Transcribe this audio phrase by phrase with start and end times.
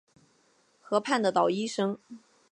[0.81, 1.99] 河畔的捣衣声